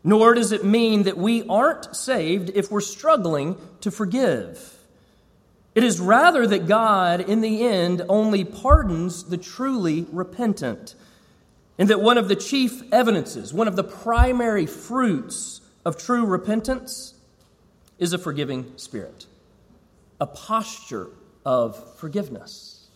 nor 0.05 0.33
does 0.33 0.53
it 0.53 0.63
mean 0.63 1.03
that 1.03 1.17
we 1.17 1.45
aren't 1.47 1.93
saved 1.95 2.49
if 2.55 2.71
we're 2.71 2.79
struggling 2.81 3.57
to 3.81 3.91
forgive. 3.91 4.69
It 5.75 5.83
is 5.83 5.99
rather 5.99 6.45
that 6.47 6.67
God, 6.67 7.19
in 7.19 7.41
the 7.41 7.63
end, 7.63 8.03
only 8.07 8.45
pardons 8.45 9.23
the 9.23 9.39
truly 9.39 10.05
repentant, 10.11 10.93
and 11.79 11.89
that 11.89 11.99
one 11.99 12.19
of 12.19 12.29
the 12.29 12.35
chief 12.35 12.83
evidences, 12.93 13.53
one 13.53 13.67
of 13.67 13.75
the 13.75 13.83
primary 13.83 14.67
fruits 14.67 15.61
of 15.85 15.97
true 15.97 16.25
repentance 16.25 17.13
is 17.99 18.13
a 18.13 18.17
forgiving 18.17 18.77
spirit, 18.77 19.25
a 20.19 20.25
posture 20.25 21.07
of 21.45 21.97
forgiveness. 21.97 22.87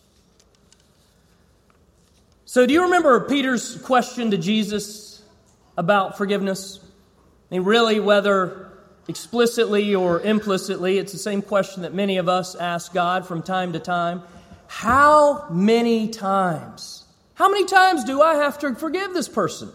So, 2.44 2.66
do 2.66 2.72
you 2.72 2.84
remember 2.84 3.20
Peter's 3.20 3.80
question 3.82 4.30
to 4.30 4.38
Jesus 4.38 5.22
about 5.76 6.16
forgiveness? 6.16 6.80
I 7.50 7.54
mean, 7.54 7.64
really, 7.64 8.00
whether 8.00 8.72
explicitly 9.06 9.94
or 9.94 10.20
implicitly, 10.20 10.98
it's 10.98 11.12
the 11.12 11.18
same 11.18 11.42
question 11.42 11.82
that 11.82 11.94
many 11.94 12.18
of 12.18 12.28
us 12.28 12.54
ask 12.54 12.92
God 12.92 13.26
from 13.26 13.42
time 13.42 13.72
to 13.72 13.78
time. 13.78 14.22
How 14.66 15.48
many 15.50 16.08
times? 16.08 17.04
How 17.34 17.50
many 17.50 17.64
times 17.64 18.04
do 18.04 18.20
I 18.20 18.34
have 18.36 18.58
to 18.60 18.74
forgive 18.74 19.14
this 19.14 19.28
person? 19.28 19.70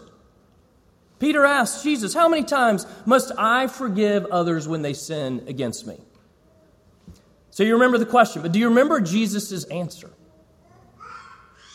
Peter 1.24 1.46
asks 1.46 1.82
Jesus, 1.82 2.12
How 2.12 2.28
many 2.28 2.42
times 2.42 2.86
must 3.06 3.32
I 3.38 3.66
forgive 3.66 4.26
others 4.26 4.68
when 4.68 4.82
they 4.82 4.92
sin 4.92 5.42
against 5.46 5.86
me? 5.86 5.98
So 7.48 7.62
you 7.62 7.72
remember 7.72 7.96
the 7.96 8.04
question, 8.04 8.42
but 8.42 8.52
do 8.52 8.58
you 8.58 8.68
remember 8.68 9.00
Jesus' 9.00 9.64
answer? 9.64 10.10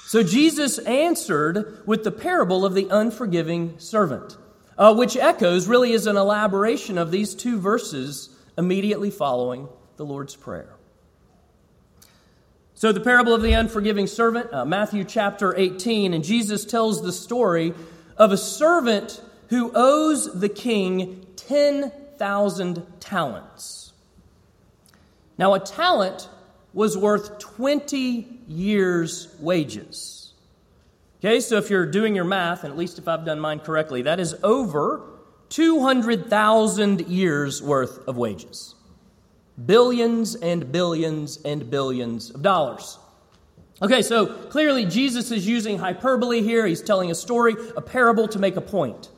So 0.05 0.21
Jesus 0.21 0.77
answered 0.77 1.81
with 1.87 2.03
the 2.03 2.11
parable 2.11 2.63
of 2.63 2.75
the 2.75 2.89
unforgiving 2.91 3.79
servant, 3.79 4.37
uh, 4.77 4.93
which 4.93 5.17
echoes, 5.17 5.67
really 5.67 5.93
is 5.93 6.05
an 6.05 6.15
elaboration 6.15 6.99
of 6.99 7.09
these 7.09 7.33
two 7.33 7.59
verses 7.59 8.29
immediately 8.55 9.09
following 9.09 9.67
the 9.97 10.05
Lord's 10.05 10.35
Prayer. 10.35 10.75
So, 12.75 12.91
the 12.91 12.99
parable 12.99 13.33
of 13.33 13.41
the 13.41 13.53
unforgiving 13.53 14.05
servant, 14.05 14.53
uh, 14.53 14.63
Matthew 14.63 15.03
chapter 15.03 15.57
18, 15.57 16.13
and 16.13 16.23
Jesus 16.23 16.65
tells 16.65 17.01
the 17.01 17.11
story 17.11 17.73
of 18.15 18.31
a 18.31 18.37
servant 18.37 19.23
who 19.49 19.71
owes 19.75 20.39
the 20.39 20.49
king 20.49 21.25
10,000 21.35 22.85
talents. 22.99 23.93
Now, 25.37 25.53
a 25.53 25.59
talent 25.59 26.29
was 26.73 26.97
worth 26.97 27.39
20 27.39 28.41
years' 28.47 29.27
wages. 29.39 30.33
Okay, 31.19 31.39
so 31.39 31.57
if 31.57 31.69
you're 31.69 31.85
doing 31.85 32.15
your 32.15 32.25
math, 32.25 32.63
and 32.63 32.71
at 32.71 32.77
least 32.77 32.99
if 32.99 33.07
I've 33.07 33.25
done 33.25 33.39
mine 33.39 33.59
correctly, 33.59 34.03
that 34.03 34.19
is 34.19 34.35
over 34.43 35.01
200,000 35.49 37.07
years 37.07 37.61
worth 37.61 38.07
of 38.07 38.17
wages. 38.17 38.75
Billions 39.65 40.35
and 40.35 40.71
billions 40.71 41.39
and 41.43 41.69
billions 41.69 42.29
of 42.29 42.41
dollars. 42.41 42.97
Okay, 43.81 44.01
so 44.01 44.25
clearly 44.25 44.85
Jesus 44.85 45.31
is 45.31 45.47
using 45.47 45.77
hyperbole 45.79 46.41
here. 46.41 46.67
He's 46.67 46.81
telling 46.81 47.11
a 47.11 47.15
story, 47.15 47.55
a 47.75 47.81
parable 47.81 48.27
to 48.27 48.39
make 48.39 48.55
a 48.55 48.61
point. 48.61 49.09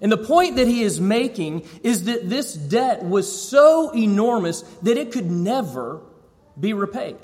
And 0.00 0.12
the 0.12 0.18
point 0.18 0.56
that 0.56 0.66
he 0.66 0.82
is 0.82 1.00
making 1.00 1.66
is 1.82 2.04
that 2.04 2.28
this 2.28 2.54
debt 2.54 3.02
was 3.04 3.48
so 3.48 3.90
enormous 3.94 4.62
that 4.82 4.96
it 4.96 5.12
could 5.12 5.30
never 5.30 6.02
be 6.58 6.72
repaid. 6.72 7.16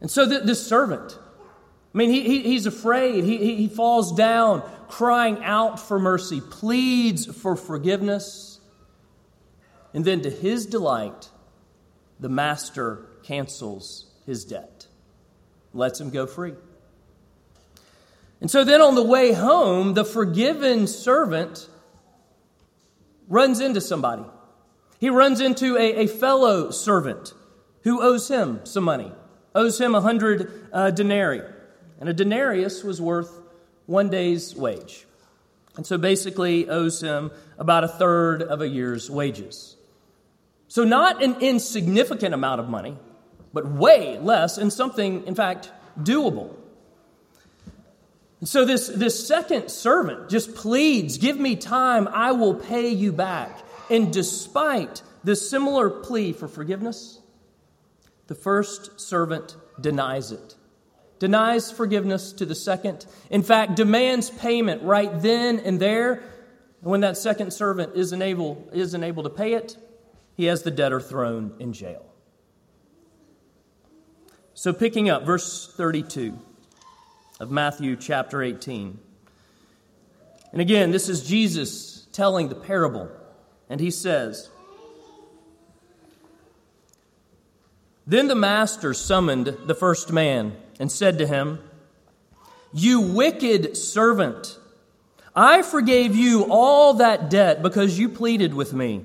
And 0.00 0.10
so 0.10 0.24
this 0.24 0.66
servant, 0.66 1.18
I 1.94 1.98
mean, 1.98 2.10
he, 2.10 2.22
he, 2.22 2.42
he's 2.42 2.64
afraid. 2.64 3.24
He, 3.24 3.56
he 3.56 3.68
falls 3.68 4.12
down, 4.12 4.62
crying 4.88 5.44
out 5.44 5.78
for 5.78 5.98
mercy, 5.98 6.40
pleads 6.40 7.26
for 7.26 7.54
forgiveness. 7.54 8.60
And 9.92 10.04
then, 10.04 10.22
to 10.22 10.30
his 10.30 10.66
delight, 10.66 11.28
the 12.18 12.28
master 12.28 13.08
cancels 13.24 14.06
his 14.24 14.44
debt, 14.44 14.86
lets 15.74 16.00
him 16.00 16.10
go 16.10 16.26
free. 16.26 16.54
And 18.40 18.50
so 18.50 18.64
then 18.64 18.80
on 18.80 18.94
the 18.94 19.02
way 19.02 19.32
home, 19.32 19.94
the 19.94 20.04
forgiven 20.04 20.86
servant 20.86 21.68
runs 23.28 23.60
into 23.60 23.80
somebody. 23.80 24.24
He 24.98 25.10
runs 25.10 25.40
into 25.40 25.76
a, 25.76 26.04
a 26.04 26.06
fellow 26.06 26.70
servant 26.70 27.32
who 27.82 28.02
owes 28.02 28.28
him 28.28 28.60
some 28.64 28.84
money, 28.84 29.12
owes 29.54 29.80
him 29.80 29.94
a 29.94 30.00
hundred 30.00 30.50
uh, 30.72 30.90
denarii. 30.90 31.42
And 31.98 32.08
a 32.08 32.14
denarius 32.14 32.82
was 32.82 33.00
worth 33.00 33.30
one 33.86 34.08
day's 34.08 34.54
wage. 34.54 35.06
And 35.76 35.86
so 35.86 35.98
basically 35.98 36.68
owes 36.68 37.00
him 37.00 37.30
about 37.58 37.84
a 37.84 37.88
third 37.88 38.42
of 38.42 38.60
a 38.60 38.68
year's 38.68 39.10
wages. 39.10 39.76
So, 40.68 40.84
not 40.84 41.22
an 41.22 41.36
insignificant 41.40 42.32
amount 42.32 42.60
of 42.60 42.68
money, 42.68 42.96
but 43.52 43.66
way 43.66 44.18
less, 44.18 44.56
and 44.56 44.72
something, 44.72 45.26
in 45.26 45.34
fact, 45.34 45.70
doable. 45.98 46.54
And 48.40 48.48
so 48.48 48.64
this, 48.64 48.88
this 48.88 49.26
second 49.26 49.68
servant 49.70 50.30
just 50.30 50.54
pleads, 50.54 51.18
Give 51.18 51.38
me 51.38 51.56
time, 51.56 52.08
I 52.08 52.32
will 52.32 52.54
pay 52.54 52.88
you 52.88 53.12
back. 53.12 53.58
And 53.90 54.12
despite 54.12 55.02
this 55.22 55.48
similar 55.48 55.90
plea 55.90 56.32
for 56.32 56.48
forgiveness, 56.48 57.20
the 58.28 58.34
first 58.34 59.00
servant 59.00 59.56
denies 59.78 60.32
it. 60.32 60.54
Denies 61.18 61.70
forgiveness 61.70 62.32
to 62.34 62.46
the 62.46 62.54
second. 62.54 63.04
In 63.28 63.42
fact, 63.42 63.76
demands 63.76 64.30
payment 64.30 64.82
right 64.82 65.20
then 65.20 65.58
and 65.60 65.78
there. 65.78 66.22
And 66.80 66.90
when 66.90 67.00
that 67.02 67.18
second 67.18 67.52
servant 67.52 67.92
isn't 67.94 68.22
able, 68.22 68.66
isn't 68.72 69.04
able 69.04 69.24
to 69.24 69.30
pay 69.30 69.52
it, 69.52 69.76
he 70.34 70.46
has 70.46 70.62
the 70.62 70.70
debtor 70.70 71.00
thrown 71.00 71.52
in 71.58 71.74
jail. 71.74 72.06
So, 74.54 74.72
picking 74.72 75.10
up 75.10 75.26
verse 75.26 75.70
32 75.76 76.38
of 77.40 77.50
Matthew 77.50 77.96
chapter 77.96 78.42
18. 78.42 78.98
And 80.52 80.60
again, 80.60 80.90
this 80.90 81.08
is 81.08 81.26
Jesus 81.26 82.06
telling 82.12 82.50
the 82.50 82.54
parable. 82.54 83.10
And 83.70 83.80
he 83.80 83.90
says, 83.90 84.50
Then 88.06 88.28
the 88.28 88.34
master 88.34 88.92
summoned 88.92 89.56
the 89.64 89.74
first 89.74 90.12
man 90.12 90.54
and 90.78 90.92
said 90.92 91.16
to 91.18 91.26
him, 91.26 91.60
You 92.74 93.00
wicked 93.00 93.76
servant, 93.76 94.58
I 95.34 95.62
forgave 95.62 96.14
you 96.14 96.46
all 96.50 96.94
that 96.94 97.30
debt 97.30 97.62
because 97.62 97.98
you 97.98 98.10
pleaded 98.10 98.52
with 98.52 98.74
me. 98.74 99.04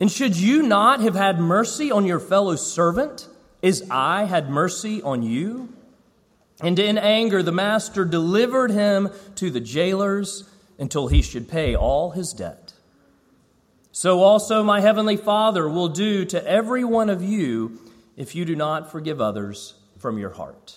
And 0.00 0.10
should 0.10 0.36
you 0.36 0.62
not 0.62 1.00
have 1.00 1.14
had 1.14 1.38
mercy 1.38 1.90
on 1.90 2.06
your 2.06 2.20
fellow 2.20 2.56
servant 2.56 3.28
as 3.62 3.86
I 3.90 4.24
had 4.24 4.48
mercy 4.48 5.02
on 5.02 5.22
you? 5.22 5.74
And 6.60 6.78
in 6.78 6.96
anger, 6.96 7.42
the 7.42 7.52
master 7.52 8.04
delivered 8.04 8.70
him 8.70 9.10
to 9.34 9.50
the 9.50 9.60
jailers 9.60 10.48
until 10.78 11.08
he 11.08 11.22
should 11.22 11.48
pay 11.48 11.74
all 11.74 12.10
his 12.12 12.32
debt. 12.32 12.72
So 13.92 14.22
also 14.22 14.62
my 14.62 14.80
heavenly 14.80 15.16
Father 15.16 15.68
will 15.68 15.88
do 15.88 16.24
to 16.26 16.46
every 16.46 16.84
one 16.84 17.08
of 17.08 17.22
you 17.22 17.80
if 18.16 18.34
you 18.34 18.44
do 18.44 18.56
not 18.56 18.90
forgive 18.90 19.20
others 19.20 19.74
from 19.98 20.18
your 20.18 20.30
heart. 20.30 20.76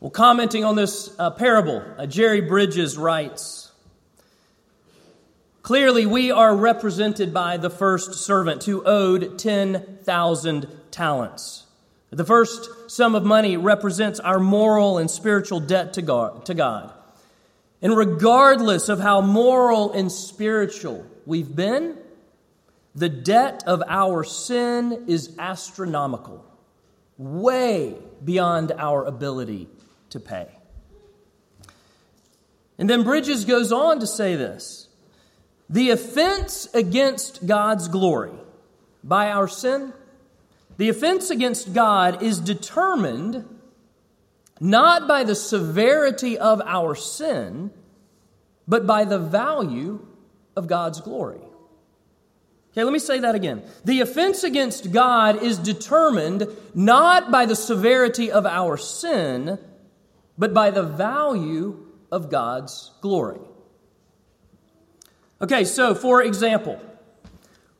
Well, 0.00 0.10
commenting 0.10 0.64
on 0.64 0.76
this 0.76 1.14
uh, 1.18 1.30
parable, 1.30 1.82
uh, 1.96 2.06
Jerry 2.06 2.40
Bridges 2.40 2.98
writes 2.98 3.72
Clearly, 5.62 6.04
we 6.04 6.30
are 6.30 6.54
represented 6.54 7.32
by 7.32 7.56
the 7.56 7.70
first 7.70 8.14
servant 8.14 8.64
who 8.64 8.84
owed 8.84 9.38
10,000 9.38 10.68
talents. 10.90 11.63
The 12.14 12.24
first 12.24 12.90
sum 12.92 13.16
of 13.16 13.24
money 13.24 13.56
represents 13.56 14.20
our 14.20 14.38
moral 14.38 14.98
and 14.98 15.10
spiritual 15.10 15.58
debt 15.58 15.94
to 15.94 16.02
God. 16.02 16.92
And 17.82 17.96
regardless 17.96 18.88
of 18.88 19.00
how 19.00 19.20
moral 19.20 19.90
and 19.90 20.12
spiritual 20.12 21.04
we've 21.26 21.54
been, 21.54 21.98
the 22.94 23.08
debt 23.08 23.64
of 23.66 23.82
our 23.88 24.22
sin 24.22 25.06
is 25.08 25.34
astronomical, 25.40 26.44
way 27.18 27.96
beyond 28.24 28.70
our 28.78 29.04
ability 29.04 29.68
to 30.10 30.20
pay. 30.20 30.46
And 32.78 32.88
then 32.88 33.02
Bridges 33.02 33.44
goes 33.44 33.72
on 33.72 33.98
to 33.98 34.06
say 34.06 34.36
this 34.36 34.88
the 35.68 35.90
offense 35.90 36.68
against 36.74 37.44
God's 37.44 37.88
glory 37.88 38.34
by 39.02 39.30
our 39.32 39.48
sin 39.48 39.92
the 40.76 40.88
offense 40.88 41.30
against 41.30 41.72
God 41.72 42.22
is 42.22 42.40
determined 42.40 43.48
not 44.60 45.08
by 45.08 45.24
the 45.24 45.34
severity 45.34 46.38
of 46.38 46.60
our 46.64 46.94
sin, 46.94 47.70
but 48.66 48.86
by 48.86 49.04
the 49.04 49.18
value 49.18 50.06
of 50.56 50.66
God's 50.66 51.00
glory. 51.00 51.40
Okay, 52.72 52.82
let 52.82 52.92
me 52.92 52.98
say 52.98 53.20
that 53.20 53.36
again. 53.36 53.62
The 53.84 54.00
offense 54.00 54.42
against 54.42 54.90
God 54.90 55.42
is 55.42 55.58
determined 55.58 56.48
not 56.74 57.30
by 57.30 57.46
the 57.46 57.54
severity 57.54 58.32
of 58.32 58.46
our 58.46 58.76
sin, 58.76 59.58
but 60.36 60.52
by 60.52 60.70
the 60.72 60.82
value 60.82 61.86
of 62.10 62.30
God's 62.30 62.90
glory. 63.00 63.40
Okay, 65.40 65.64
so 65.64 65.94
for 65.94 66.22
example, 66.22 66.80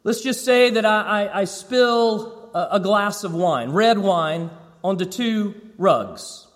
let's 0.04 0.20
just 0.20 0.44
say 0.44 0.70
that 0.70 0.85
I, 0.85 1.24
I, 1.24 1.40
I 1.40 1.44
spill 1.44 2.43
a 2.55 2.81
glass 2.81 3.25
of 3.25 3.35
wine, 3.35 3.71
red 3.71 3.99
wine, 3.99 4.51
onto 4.83 5.05
two 5.05 5.55
rugs. 5.77 6.47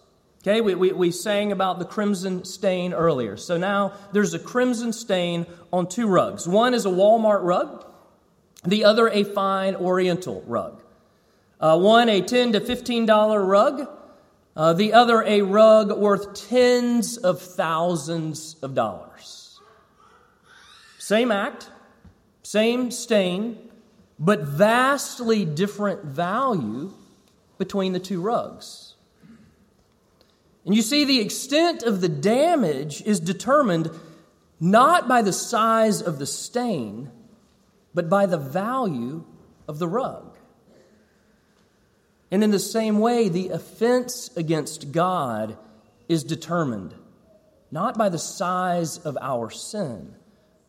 Okay, 0.42 0.60
we, 0.60 0.74
we, 0.74 0.92
we 0.92 1.10
sang 1.10 1.50
about 1.50 1.78
the 1.78 1.84
crimson 1.84 2.44
stain 2.44 2.92
earlier. 2.92 3.36
So 3.36 3.58
now 3.58 3.92
there's 4.12 4.34
a 4.34 4.38
crimson 4.38 4.92
stain 4.92 5.46
on 5.72 5.88
two 5.88 6.06
rugs. 6.06 6.46
One 6.46 6.74
is 6.74 6.86
a 6.86 6.90
Walmart 6.90 7.42
rug, 7.42 7.84
the 8.64 8.84
other 8.84 9.08
a 9.08 9.24
fine 9.24 9.74
oriental 9.74 10.44
rug. 10.46 10.82
Uh, 11.60 11.76
one 11.78 12.08
a 12.08 12.20
10 12.20 12.52
to 12.52 12.60
$15 12.60 13.48
rug, 13.48 13.88
uh, 14.56 14.72
the 14.74 14.92
other 14.92 15.22
a 15.22 15.42
rug 15.42 15.98
worth 15.98 16.48
tens 16.48 17.16
of 17.16 17.42
thousands 17.42 18.54
of 18.62 18.74
dollars. 18.74 19.60
Same 20.98 21.32
act, 21.32 21.68
same 22.44 22.92
stain, 22.92 23.67
but 24.18 24.40
vastly 24.40 25.44
different 25.44 26.04
value 26.04 26.92
between 27.58 27.92
the 27.92 28.00
two 28.00 28.20
rugs. 28.20 28.94
And 30.64 30.74
you 30.74 30.82
see, 30.82 31.04
the 31.04 31.20
extent 31.20 31.82
of 31.82 32.00
the 32.00 32.08
damage 32.08 33.02
is 33.02 33.20
determined 33.20 33.90
not 34.60 35.08
by 35.08 35.22
the 35.22 35.32
size 35.32 36.02
of 36.02 36.18
the 36.18 36.26
stain, 36.26 37.10
but 37.94 38.10
by 38.10 38.26
the 38.26 38.36
value 38.36 39.24
of 39.66 39.78
the 39.78 39.88
rug. 39.88 40.36
And 42.30 42.44
in 42.44 42.50
the 42.50 42.58
same 42.58 42.98
way, 42.98 43.28
the 43.28 43.48
offense 43.48 44.30
against 44.36 44.92
God 44.92 45.56
is 46.08 46.24
determined 46.24 46.94
not 47.70 47.96
by 47.98 48.08
the 48.08 48.18
size 48.18 48.98
of 48.98 49.16
our 49.20 49.50
sin, 49.50 50.14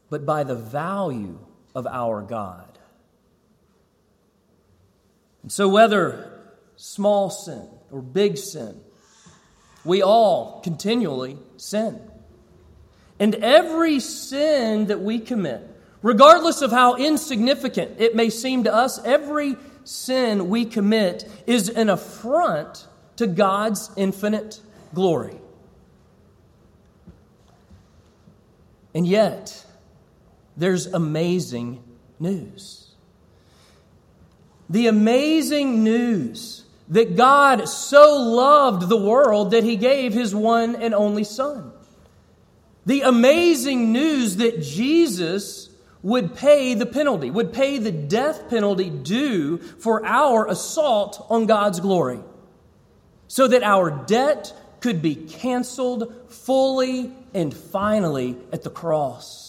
but 0.10 0.26
by 0.26 0.44
the 0.44 0.56
value 0.56 1.40
of 1.74 1.88
our 1.88 2.22
God. 2.22 2.69
And 5.44 5.52
so, 5.52 5.68
whether 5.68 6.42
small 6.76 7.30
sin 7.30 7.68
or 7.92 8.02
big 8.02 8.38
sin, 8.38 8.80
we 9.86 10.02
all 10.02 10.62
continually 10.64 11.38
sin. 11.58 12.00
And 13.20 13.36
every 13.36 14.00
sin 14.00 14.88
that 14.88 15.02
we 15.02 15.20
commit, 15.20 15.62
regardless 16.02 16.62
of 16.62 16.72
how 16.72 16.96
insignificant 16.96 18.00
it 18.00 18.16
may 18.16 18.30
seem 18.30 18.64
to 18.64 18.74
us, 18.74 19.04
every 19.04 19.58
sin 19.84 20.50
we 20.50 20.66
commit 20.66 21.30
is 21.48 21.70
an 21.70 21.90
affront 21.90 22.88
to 23.18 23.28
God's 23.28 23.90
infinite 23.98 24.62
glory. 24.94 25.38
And 28.94 29.06
yet, 29.06 29.66
there's 30.56 30.88
amazing 30.88 31.84
news. 32.20 32.89
The 34.70 34.88
amazing 34.88 35.84
news 35.84 36.64
that 36.90 37.16
God 37.16 37.68
so 37.68 38.18
loved 38.18 38.88
the 38.88 38.98
world 38.98 39.52
that 39.52 39.64
he 39.64 39.76
gave 39.76 40.14
his 40.14 40.34
one 40.34 40.76
and 40.76 40.94
only 40.94 41.24
Son. 41.24 41.72
The 42.86 43.02
amazing 43.02 43.92
news 43.92 44.38
that 44.38 44.62
Jesus 44.62 45.70
would 46.02 46.36
pay 46.36 46.74
the 46.74 46.86
penalty, 46.86 47.30
would 47.30 47.52
pay 47.52 47.78
the 47.78 47.92
death 47.92 48.50
penalty 48.50 48.90
due 48.90 49.58
for 49.58 50.06
our 50.06 50.48
assault 50.48 51.26
on 51.30 51.46
God's 51.46 51.80
glory, 51.80 52.20
so 53.28 53.48
that 53.48 53.64
our 53.64 53.92
debt 53.92 54.54
could 54.80 55.02
be 55.02 55.16
canceled 55.16 56.14
fully 56.30 57.14
and 57.34 57.54
finally 57.54 58.38
at 58.52 58.64
the 58.64 58.70
cross. 58.70 59.49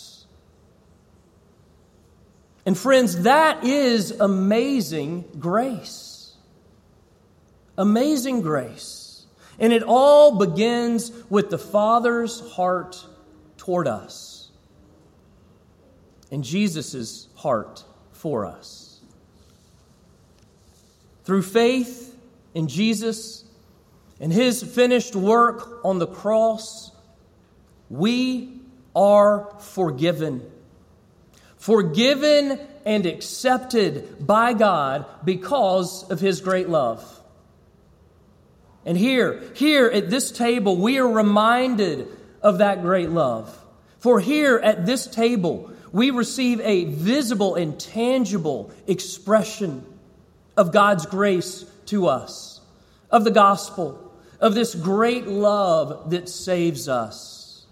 And 2.71 2.79
friends, 2.79 3.23
that 3.23 3.65
is 3.65 4.13
amazing 4.13 5.25
grace. 5.41 6.37
Amazing 7.77 8.43
grace. 8.43 9.27
And 9.59 9.73
it 9.73 9.83
all 9.83 10.39
begins 10.39 11.11
with 11.29 11.51
the 11.51 11.59
Father's 11.59 12.39
heart 12.53 13.05
toward 13.57 13.89
us 13.89 14.51
and 16.31 16.45
Jesus' 16.45 17.27
heart 17.35 17.83
for 18.13 18.47
us. 18.47 19.01
Through 21.25 21.43
faith 21.43 22.17
in 22.55 22.69
Jesus 22.69 23.47
and 24.21 24.33
his 24.33 24.63
finished 24.63 25.17
work 25.17 25.85
on 25.85 25.99
the 25.99 26.07
cross, 26.07 26.93
we 27.89 28.61
are 28.95 29.57
forgiven. 29.59 30.49
Forgiven 31.61 32.59
and 32.87 33.05
accepted 33.05 34.27
by 34.27 34.55
God 34.55 35.05
because 35.25 36.11
of 36.11 36.19
his 36.19 36.41
great 36.41 36.71
love. 36.71 37.05
And 38.87 38.97
here, 38.97 39.43
here 39.55 39.87
at 39.87 40.09
this 40.09 40.33
table, 40.33 40.77
we 40.77 40.99
are 40.99 41.07
reminded 41.07 42.09
of 42.41 42.59
that 42.59 42.81
great 42.81 43.11
love. 43.11 43.57
For 43.99 44.19
here 44.21 44.57
at 44.59 44.87
this 44.87 45.07
table, 45.07 45.71
we 45.93 46.11
receive 46.11 46.61
a 46.63 46.87
visible 46.87 47.57
and 47.57 47.79
tangible 47.79 48.73
expression 48.87 49.85
of 50.57 50.73
God's 50.73 51.05
grace 51.05 51.67
to 51.87 52.07
us, 52.07 52.63
of 53.11 53.25
the 53.25 53.31
gospel, 53.31 54.15
of 54.41 54.55
this 54.55 54.75
great 54.75 55.27
love 55.27 56.11
that 56.11 56.31
saves 56.31 56.89
us. 56.89 57.67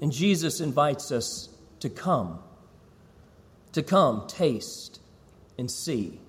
And 0.00 0.12
Jesus 0.12 0.60
invites 0.60 1.10
us 1.10 1.47
to 1.80 1.88
come, 1.88 2.40
to 3.72 3.82
come, 3.82 4.26
taste, 4.26 5.00
and 5.58 5.70
see, 5.70 6.20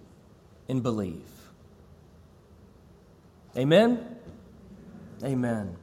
and 0.68 0.84
believe. 0.84 1.24
Amen? 3.58 4.18
Amen. 5.24 5.76